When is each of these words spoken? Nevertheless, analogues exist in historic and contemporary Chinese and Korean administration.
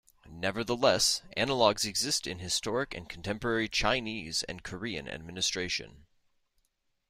Nevertheless, 0.27 1.21
analogues 1.37 1.85
exist 1.85 2.25
in 2.25 2.39
historic 2.39 2.95
and 2.95 3.07
contemporary 3.07 3.69
Chinese 3.69 4.41
and 4.49 4.63
Korean 4.63 5.07
administration. 5.07 6.07